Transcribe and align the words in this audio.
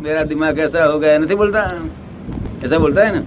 मेरा 0.00 0.22
दिमाग 0.24 0.58
ऐसा 0.58 0.84
हो 0.84 0.98
गया 0.98 1.18
नहीं 1.18 1.36
बोलता? 1.36 1.60
ऐसा 2.64 2.78
बोलता 2.78 3.02
है 3.02 3.14
ना? 3.14 3.26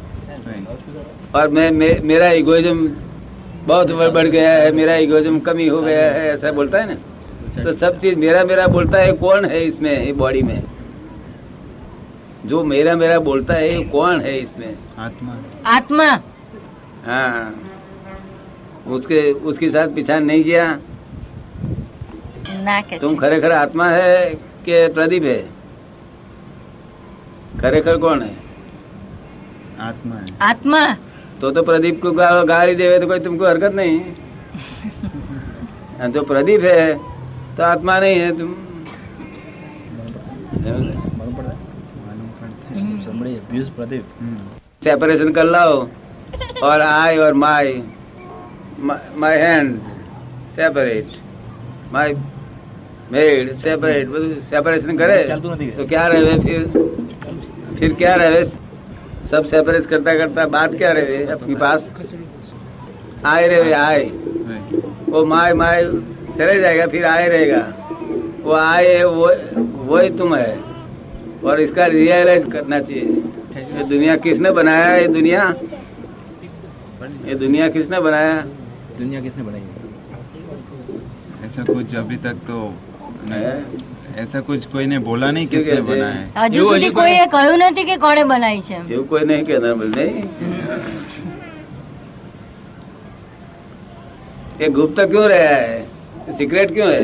और 1.36 1.50
मैं 1.50 1.72
मे, 1.72 1.90
मेरा 2.04 2.30
इगोइज्म 2.32 2.88
बहुत 3.66 3.92
बढ़ 3.92 4.27
गया 4.27 4.51
है 4.51 4.72
मेरा 4.72 4.96
इगोइज्म 4.96 5.40
कमी 5.40 5.67
हो 5.67 5.82
गया 5.82 6.12
है 6.12 6.28
ऐसा 6.30 6.51
बोलता 6.51 6.78
है 6.78 6.88
ना? 6.88 6.94
तो 6.94 7.59
अच्छा, 7.59 7.72
सब 7.72 7.88
अच्छा। 7.88 8.00
चीज़ 8.00 8.16
मेरा 8.16 8.44
मेरा 8.44 8.68
बोलता 8.68 8.98
है 8.98 9.12
कौन 9.14 9.46
है 9.46 9.64
इसमें 9.64 10.18
बॉडी 10.18 10.41
में? 10.41 10.64
जो 12.45 12.63
मेरा 12.63 12.95
मेरा 12.95 13.19
बोलता 13.19 13.53
है 13.53 13.83
कौन 13.83 14.21
है 14.21 14.37
इसमें? 14.37 14.75
आत्मा। 14.97 15.37
आत्मा। 15.65 16.05
हाँ। 17.05 17.69
उसके 18.87 19.31
उसके 19.31 19.69
साथ 19.69 19.87
पिछान 19.87 20.25
नहीं 20.25 20.43
किया। 20.43 20.79
तुम 23.01 23.15
खरे 23.15 23.39
खरे 23.41 23.53
आत्मा 23.53 23.89
है 23.89 24.33
के 24.65 24.87
प्रदीप 24.93 25.23
है? 25.23 25.62
खरेखर 27.62 27.96
कौन 27.98 28.22
है 28.22 28.32
आत्मा 29.89 30.17
है 30.17 30.26
આત્મા 30.43 30.82
तो 31.40 31.50
तो 31.50 31.62
प्रदीप 31.62 32.01
को 32.03 32.11
गा- 32.12 32.47
गाली 32.47 32.75
देवे 32.75 32.98
तो 32.98 33.07
कोई 33.07 33.21
तुमको 33.21 33.45
हरकत 33.47 33.75
नहीं 33.75 33.98
और 35.98 36.11
जो 36.11 36.23
प्रदीप 36.25 36.62
है 36.65 36.87
तो 37.57 37.62
आत्मा 37.65 37.98
नहीं 38.01 38.17
है 38.19 38.30
तुम 38.39 38.51
मालूम 41.19 41.35
पड़ता 41.35 41.51
है 41.51 41.57
somebody 43.05 43.33
abused 43.37 43.73
Pradeep. 43.77 44.05
सेपरेशन 44.83 45.33
कर 45.33 45.47
लाओ 45.47 45.77
और 46.62 46.80
आई 46.83 47.17
और 47.19 47.33
my 47.37 47.73
my 49.17 49.39
hand 49.39 49.71
separate 50.57 51.17
my 51.93 52.15
made 53.12 53.55
separate 53.59 54.09
separation 54.47 54.97
करे 54.98 55.23
तो 55.73 55.87
क्या 55.87 56.07
रहे 56.09 56.39
फिर 56.41 56.62
फिर 57.84 57.94
क्या 57.94 58.16
रहे 58.16 58.46
सब 59.28 59.46
सेपरेट 59.46 59.86
करता 59.86 60.16
करता 60.16 60.45
बात 60.45 60.76
क्या 60.76 60.92
रहे 60.92 61.26
अपनी 61.26 61.56
पास? 61.56 61.92
आए 63.26 63.48
रहे 63.48 63.72
आए। 63.72 64.06
वो 65.09 65.26
माय 65.26 65.53
माय 65.53 65.84
चले 66.38 66.59
जाएगा, 66.59 66.88
फिर 66.88 67.06
आए 67.06 67.28
रहेगा। 67.28 67.73
वो 68.44 68.52
आए 68.52 68.98
है, 68.98 69.08
वो, 69.08 69.28
वही 69.84 70.09
तुम 70.09 70.36
है। 70.36 70.59
और 71.45 71.59
इसका 71.59 71.86
रियलाइज़ 71.86 72.50
करना 72.50 72.80
चाहिए। 72.80 73.04
ये 73.78 73.84
दुनिया 73.84 74.16
किसने 74.16 74.52
बनाया 74.52 74.95
ये 74.95 75.08
दुनिया? 75.08 75.54
ये 77.26 77.36
दुनिया 77.36 77.70
किसने 77.70 78.00
बनाया? 78.00 78.42
दुनिया 78.98 79.22
किसने 79.22 79.44
बनाई 79.44 79.61
ऐसा 81.45 81.73
कुछ 81.73 81.95
अभी 81.95 82.16
तक 82.16 82.34
तो 82.34 82.59
है? 82.64 82.92
ऐसा 84.19 84.41
कुछ 84.42 84.64
कोई 84.69 84.87
ने 84.87 84.98
बोला 85.01 85.31
नहीं 85.31 85.47
क्यों 85.48 85.61
किसने 85.61 85.77
कैसे? 85.77 85.91
बनाया 85.91 86.14
है 86.14 86.47
હજુ 86.47 86.62
સુધી 86.64 86.89
કોઈએ 86.92 87.25
કહ્યું 87.28 87.59
નથી 87.61 87.83
કે 87.84 87.97
કોણે 87.98 88.23
બનાવી 88.27 88.62
છે 88.62 88.75
એમ. 88.75 88.84
એવું 88.91 89.05
કોઈ 89.09 89.25
નહીં 89.27 89.45
કહેનાર 89.47 89.75
બોલ 89.77 89.91
નહીં 89.97 90.14
ये 94.61 94.69
गुप्त 94.70 94.98
क्यों 95.11 95.27
रहा 95.27 95.51
है 95.56 95.75
सीक्रेट 96.39 96.73
क्यों 96.73 96.89
है 96.91 97.03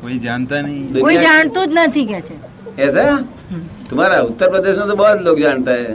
कोई 0.00 0.16
जानता 0.20 0.60
नहीं 0.60 0.78
दुनिया- 0.86 1.04
કોઈ 1.04 1.18
જાણતું 1.20 1.66
જ 1.66 1.82
નથી 1.82 2.02
કે 2.06 2.18
છે 2.22 2.36
ऐसा 2.78 3.04
तुम्हारा 3.88 4.16
उत्तर 4.22 4.48
प्रदेश 4.50 4.74
में 4.76 4.86
तो 4.86 4.96
बहुत 4.96 5.18
लोग 5.22 5.38
जानता 5.40 5.72
है 5.74 5.92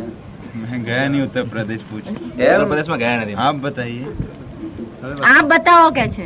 मैं 0.62 0.80
गया 0.86 1.04
नहीं 1.08 1.24
उत्तर 1.24 1.44
प्रदेश 1.50 1.82
पूछ 1.90 2.06
एम? 2.08 2.64
પ્રદેશમાં 2.70 3.00
ગયા 3.00 3.18
નથી 3.18 3.36
आप 3.46 3.56
बताइए 3.62 4.06
આપ 5.32 5.44
બતાવો 5.52 5.90
કે 5.92 6.06
છે 6.12 6.26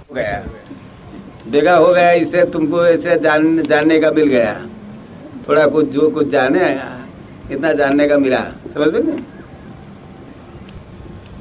हो 0.00 0.14
गया 0.14 0.38
बेगा 1.51 1.75
हो 1.75 1.93
गया 1.93 2.11
इसे 2.11 2.43
तुमको 2.51 2.85
ऐसे 2.85 3.19
जान 3.19 3.61
जानने 3.63 3.99
का 3.99 4.11
मिल 4.11 4.27
गया। 4.27 4.53
थोड़ा 5.47 5.65
कुछ 5.67 5.89
जो 5.89 6.09
कुछ 6.09 6.27
जाने 6.27 6.59
इतना 7.51 7.71
जानने 7.73 8.07
का 8.07 8.17
मिला। 8.17 8.43
समझ 8.73 9.03
में 9.05 9.23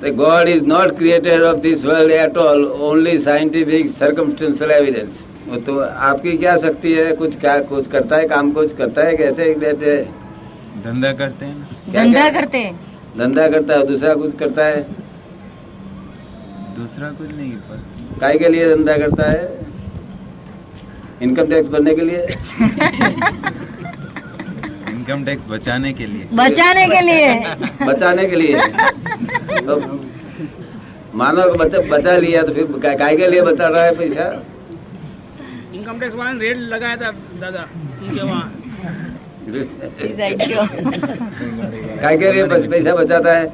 The 0.00 0.10
God 0.12 0.48
is 0.48 0.62
not 0.62 0.90
creator 0.96 1.36
of 1.50 1.62
this 1.62 1.82
world 1.82 2.10
at 2.12 2.36
all, 2.36 2.64
only 2.88 3.12
scientific 3.18 3.88
circumstantial 3.92 4.70
evidence. 4.70 5.22
वो 5.48 5.56
तो 5.66 5.78
आपकी 5.80 6.36
क्या 6.38 6.56
शक्ति 6.58 6.92
है? 6.94 7.14
कुछ 7.16 7.38
क्या 7.40 7.58
कुछ 7.70 7.86
करता 7.88 8.16
है 8.16 8.28
काम 8.28 8.50
कुछ 8.52 8.74
करता 8.76 9.06
है 9.06 9.16
कैसे 9.16 9.44
एक 9.50 9.58
बैठे 9.58 9.96
धंधा 10.84 11.12
करते 11.12 11.46
हैं 11.46 11.92
धंधा 11.94 12.28
करते 12.30 12.58
हैं। 12.58 12.74
धंधा 13.18 13.48
करता 13.48 13.74
है 13.74 13.86
दूसरा 13.86 14.14
कुछ 14.14 14.34
करता 14.38 14.64
है? 14.66 14.82
दूसरा 16.76 17.08
कुछ 17.18 17.30
नहीं 17.30 17.50
पर 17.50 18.18
काय 18.20 18.38
के 18.38 18.48
लिए 18.48 18.74
धंधा 18.74 18.96
करता 18.98 19.30
है? 19.30 19.63
इनकम 21.24 21.46
टैक्स 21.50 21.68
भरने 21.74 21.92
के 21.94 22.02
लिए? 22.04 22.22
इनकम 24.94 25.24
टैक्स 25.24 25.44
बचाने 25.48 25.92
के 25.92 26.06
लिए। 26.06 26.24
बचाने 26.40 26.86
के 26.88 27.00
लिए। 27.06 27.28
बचाने 27.86 28.24
के 28.30 28.36
लिए। 28.36 28.56
तो 29.66 29.76
मानो 31.20 31.42
बचा 31.54 31.78
बचा 31.90 32.16
लिया 32.24 32.42
तो 32.42 32.52
फिर 32.54 32.64
काय 32.96 33.16
के 33.16 33.26
लिए 33.30 33.42
बचा 33.48 33.66
रहा 33.68 33.82
है 33.84 33.94
पैसा? 33.98 34.24
इनकम 35.74 35.98
टैक्स 36.00 36.14
वाले 36.14 36.38
रेट 36.48 36.56
लगाया 36.72 36.96
था 36.96 37.10
दादा 37.40 37.66
इनके 38.06 38.22
वहाँ। 38.22 38.52
काय 42.02 42.16
के 42.18 42.32
लिए 42.32 42.44
पैसा 42.68 42.94
बचाता 42.94 43.32
है? 43.38 43.44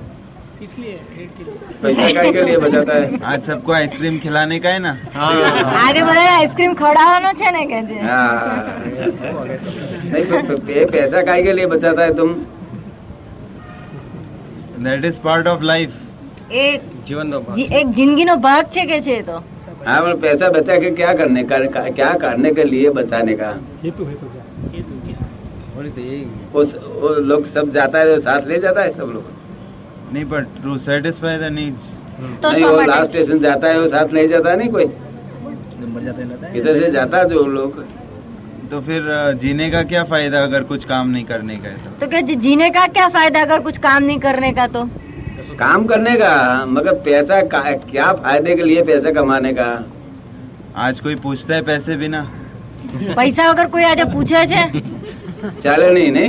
इसलिए 0.61 0.91
रेड 1.11 1.29
के 1.37 1.43
लिए 1.45 1.55
पैसा 1.81 2.07
काय 2.13 2.31
के 2.33 2.41
लिए 2.43 2.57
बचाता 2.59 2.93
है 2.95 3.19
आज 3.31 3.39
सबको 3.45 3.71
आइसक्रीम 3.73 4.19
खिलाने 4.19 4.59
का 4.59 4.69
है 4.69 4.79
ना 4.79 4.93
આજે 5.79 6.01
બધા 6.01 6.23
આઈસ્ક્રીમ 6.29 6.73
ખવડાવવાનો 6.81 7.31
છે 7.41 7.49
ને 7.55 7.63
કે 7.71 7.79
છે 7.89 7.97
हाँ 8.03 8.21
नहीं 10.07 10.23
तो 10.25 10.39
प- 10.49 10.69
ये 10.71 10.85
पैसा 10.87 11.21
काय 11.23 11.41
के 11.43 11.53
लिए 11.53 11.67
बचाता 11.67 12.03
है 12.03 12.13
तुम 12.17 12.29
that 14.85 15.05
is 15.05 15.19
part 15.21 15.47
of 15.47 15.61
life 15.63 15.91
એક 16.63 16.81
જીવનનો 17.07 17.37
જી- 17.55 17.69
એક 17.77 17.87
જિંદગીનો 17.93 18.35
ભાગ 18.41 18.63
છે 18.71 18.83
કે 18.87 18.99
છે 19.01 19.15
એ 19.15 19.23
તો 19.23 19.37
हाँ 19.85 19.99
पर 20.01 20.13
पैसा 20.21 20.47
बचा 20.51 20.75
के 20.79 20.89
क्या 20.97 21.13
करने 21.15 21.43
का 21.45 21.57
का- 21.73 21.89
क्या 21.95 22.11
करने 22.21 22.51
के 22.53 22.63
लिए 22.65 22.89
बचाने 22.95 23.33
का 23.35 23.49
हेतु 23.83 24.03
हेतु 24.05 24.27
क्या 24.27 24.43
हेतु 24.73 24.93
क्या 25.05 25.17
वो 26.53 26.63
वो 27.01 27.09
लोग 27.31 27.41
सब 27.53 27.71
जाता 27.71 27.99
है 27.99 28.05
तो 28.09 28.21
साथ 28.23 28.47
ले 28.47 28.59
जाता 28.61 28.81
है 28.81 28.91
सब 28.93 29.09
लोग 29.15 29.25
नहीं 30.13 30.25
पर 30.25 30.41
टू 30.63 30.77
सेटिस्फाई 30.85 31.37
द 31.39 31.51
नीड्स 31.53 31.85
તો 32.41 32.49
नहीं 32.49 32.61
શા 32.61 32.69
वो 32.69 32.77
માટે 32.77 32.89
लास्ट 32.89 33.11
स्टेशन 33.11 33.39
जाता 33.41 33.67
है 33.67 33.79
वो 33.79 33.87
साथ 33.89 34.13
नहीं 34.13 34.27
जाता 34.29 34.55
नहीं 34.55 34.69
कोई 34.71 34.85
नंबर 34.85 36.01
जाते 36.03 36.23
रहता 36.23 36.51
इधर 36.59 36.79
से 36.81 36.91
जाता 36.91 37.17
है 37.17 37.29
जो 37.29 37.45
लोग 37.55 37.79
तो 38.71 38.79
फिर 38.81 39.01
अ, 39.09 39.31
जीने 39.41 39.69
का 39.71 39.81
क्या 39.89 40.03
फायदा 40.11 40.43
अगर 40.43 40.63
कुछ 40.69 40.85
काम 40.85 41.09
नहीं 41.09 41.25
करने 41.25 41.55
का 41.57 41.69
है 41.69 41.77
तो 41.79 41.91
तो 41.99 42.07
क्या 42.07 42.21
जी- 42.29 42.39
जीने 42.41 42.69
का 42.77 42.85
क्या 42.93 43.07
फायदा 43.17 43.41
अगर 43.41 43.59
कुछ 43.61 43.77
काम 43.81 44.03
नहीं 44.03 44.19
करने 44.19 44.51
का 44.53 44.67
तो 44.69 44.85
काम 45.59 45.83
करने 45.85 46.15
का 46.17 46.31
मगर 46.69 46.93
पैसा 47.05 47.41
का, 47.47 47.59
क्या 47.85 48.11
फायदे 48.23 48.55
के 48.55 48.63
लिए 48.63 48.83
पैसा 48.85 49.11
कमाने 49.19 49.53
का 49.53 49.67
आज 50.85 50.99
कोई 50.99 51.15
पूछता 51.25 51.55
है 51.55 51.61
पैसे 51.65 51.97
बिना 51.97 52.23
પૈસા 53.17 53.43
વગર 53.49 53.67
કોઈ 53.69 53.85
આજે 53.85 54.03
પૂછે 54.11 54.41
છે 54.51 54.61
ચાલે 55.63 55.87
નહીં 55.91 56.11
નહીં 56.17 56.27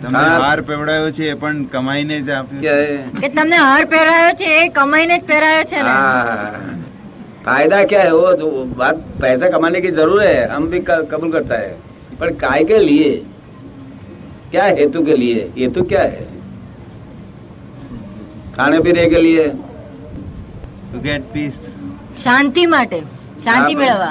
તમે 0.00 0.18
હા. 0.18 0.32
હાર 0.40 0.58
પેવડાયો 0.62 1.10
છે 1.12 1.24
એ 1.26 1.36
પણ 1.36 1.62
કમાઈને 1.72 2.16
જ 2.20 2.30
આપ્યું 2.32 2.60
क्या 2.60 2.76
है 2.80 2.96
કે 3.18 3.28
તમને 3.32 3.58
હાર 3.60 3.82
પહેરાયો 3.88 4.34
છે 4.36 4.50
એ 4.56 4.68
કમાઈને 4.76 5.14
જ 5.14 5.24
પહેરાયો 5.26 5.64
છે 5.66 5.78
ને 5.80 5.90
हाँ, 5.90 6.74
फायदा 7.46 7.78
क्या 7.86 8.02
है 8.02 8.12
वो 8.14 8.30
जो 8.36 8.46
बात 8.76 8.96
पैसा 9.20 9.48
कमाने 9.50 9.80
की 9.80 9.90
जरूर 9.94 10.22
है 10.22 10.36
हम 10.50 10.64
भी 10.68 10.80
क- 10.82 11.04
कबूल 11.10 11.32
करता 11.32 11.58
है 11.58 11.68
पर 12.18 12.30
काय 12.38 12.64
के 12.66 12.78
लिए 12.80 13.10
क्या 14.50 14.64
हेतु 14.74 15.02
के 15.04 15.16
लिए 15.16 15.44
हेतु 15.56 15.84
क्या 15.86 16.02
है 16.08 16.24
खाने 18.56 18.80
पीने 18.80 19.04
के 19.08 19.20
लिए 19.22 19.44
टू 20.90 21.00
गेट 21.02 21.24
पीस 21.32 21.56
શાંતિ 22.22 22.62
માટે 22.68 22.98
શાંતિ 23.44 23.72
હા, 23.72 23.80
મેળવવા 23.80 24.10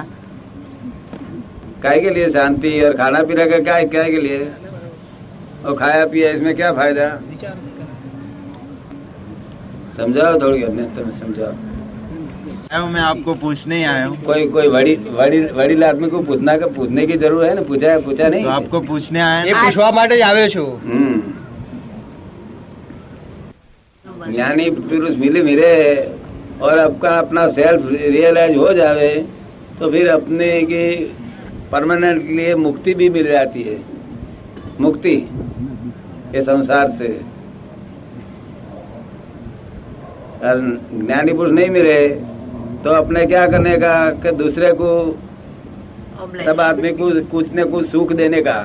काय 1.82 2.00
के 2.02 2.10
लिए 2.12 2.28
शांति 2.32 2.70
और 2.84 2.94
खाना 2.98 3.20
पीना 3.24 3.46
का 3.48 3.60
क्या 3.62 3.78
क्या 3.90 4.04
के 4.10 4.22
लिए 4.22 4.40
और 5.66 5.78
खाया 5.78 6.06
पिया 6.08 6.32
इसमें 6.32 6.56
क्या 6.56 6.72
फायदा 6.74 7.08
विचार 7.26 7.58
समझाओ 9.98 10.40
थोड़ी 10.42 10.62
हमें 10.62 10.96
तुम्हें 10.96 11.20
समझाओ 11.20 11.54
आया 12.66 12.80
हूँ 12.80 12.90
मैं 12.92 13.02
आपको 13.04 13.34
पूछने 13.38 13.78
ही 13.78 13.84
आया 13.86 14.06
हूँ 14.06 14.18
कोई 14.24 14.48
कोई 14.50 14.70
बड़ी 14.70 14.96
बड़ी 15.14 15.40
बड़ी 15.54 15.82
आदमी 15.84 16.10
को 16.10 16.22
पूछना 16.24 16.58
का 16.58 16.68
पूछने 16.76 17.06
की 17.08 17.18
जरूरत 17.18 17.50
है 17.50 17.56
ना 17.56 17.62
पूछा 17.64 17.98
पूछा 18.02 18.28
नहीं 18.28 18.44
तो 18.44 18.50
आपको 18.52 18.82
पूछने 18.84 19.22
आया 19.22 19.44
એ 19.44 19.54
ना 19.54 19.62
પૂછવા 19.62 19.92
માટે 19.92 20.16
જ 20.16 20.22
આવ્યો 20.24 20.48
છું 20.50 20.68
हम्म 20.86 21.16
ज्ञानी 24.28 24.70
पुरुष 24.72 25.16
मिले 25.18 25.42
मिले 25.44 25.72
और 26.62 26.80
आपका 26.80 27.10
अपना 27.18 27.48
सेल्फ 27.52 27.82
रियलाइज 28.12 28.56
हो 28.58 28.72
जावे 28.74 29.10
तो 29.80 29.90
फिर 29.92 30.08
अपने 30.10 30.50
की 30.64 30.86
परमानेंट 31.72 32.22
लिए 32.30 32.56
मुक्ति 32.58 32.94
भी 32.94 33.10
मिल 33.10 33.28
जाती 33.28 33.64
है 33.64 33.78
मुक्ति 34.80 35.16
ये 36.35 36.43
संसार 36.43 36.91
से। 36.99 37.09
और 40.45 40.61
ज्ञानी 40.97 41.33
पुरुष 41.33 41.53
नहीं 41.53 41.71
मिले 41.71 42.09
तो 42.85 42.91
अपने 42.91 43.25
क्या 43.27 43.47
करने 43.47 43.77
का? 43.79 44.11
कि 44.13 44.31
दूसरे 44.33 44.73
को. 44.73 44.91
सब 46.45 46.61
आदमी 46.61 46.93
को 46.93 47.11
कुछ 47.31 47.49
न 47.55 47.65
कुछ 47.71 47.87
सुख 47.87 48.13
देने 48.13 48.41
का। 48.43 48.59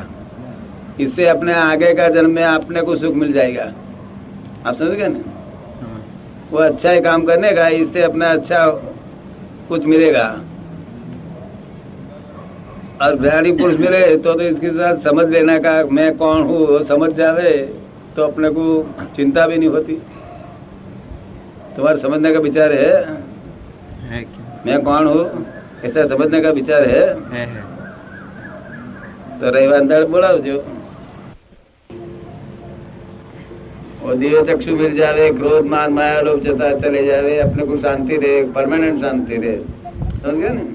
इससे 1.00 1.27
अपने 1.27 1.53
आगे 1.53 1.94
का 1.94 2.07
जन्म 2.07 2.31
में 2.31 2.44
अपने 2.44 2.81
को 2.81 2.95
सुख 2.95 3.15
मिल 3.15 3.33
जाएगा। 3.33 3.63
आप 4.65 4.75
समझ 4.75 4.91
गए 4.91 5.07
ना? 5.07 5.19
वो 6.51 6.57
अच्छा 6.57 6.91
ही 6.91 7.01
काम 7.01 7.25
करने 7.25 7.51
का 7.51 7.67
इससे 7.75 8.01
अपना 8.01 8.31
अच्छा 8.31 8.65
कुछ 9.69 9.85
मिलेगा। 9.85 10.27
और 13.02 13.19
ज्ञानी 13.19 13.52
पुरुष 13.55 13.79
मिले 13.79 14.00
तो 14.19 14.35
तो 14.35 14.43
इसके 14.43 14.70
साथ 14.73 15.00
समझ 15.02 15.26
लेना 15.29 15.58
का 15.58 15.73
मैं 15.91 16.11
कौन 16.17 16.43
हूँ 16.43 16.67
वो 16.67 16.79
समझ 16.87 17.11
जावे 17.14 17.52
तो 18.17 18.23
अपने 18.25 18.50
को 18.50 18.67
चिंता 19.17 19.47
भी 19.47 19.56
नहीं 19.56 19.69
होती 19.69 19.94
तुम्हारा 21.76 21.99
समझने 21.99 22.32
का 22.32 22.41
विचार 22.41 22.73
है 22.75 22.93
है 24.06 24.23
क्या 24.25 24.62
मैं 24.67 24.82
कौन 24.85 25.06
हूँ 25.06 25.47
ऐसा 25.85 26.06
समझने 26.08 26.41
का 26.41 26.50
विचार 26.52 26.88
है 26.88 27.05
है 27.32 27.47
है 27.49 27.69
તો 29.41 29.50
રવિવાર 29.52 29.85
દાડે 29.85 30.06
બોલાવજો 30.12 30.56
और 34.02 34.14
दिव्य 34.17 34.41
चक्षु 34.44 34.75
मिल 34.76 34.93
जावे 34.97 35.25
क्रोध 35.32 35.67
मान 35.67 35.93
माया 35.93 36.20
लोभ 36.20 36.38
जता 36.43 36.69
चले 36.81 37.05
जावे 37.06 37.37
अपने 37.41 37.67
को 37.67 37.76
शांति 37.79 38.17
रहे 38.17 38.43
परमानेंट 38.55 39.00
शांति 39.00 39.37
रहे 39.37 39.56
समझ 40.23 40.37
गए 40.37 40.52
ना 40.52 40.74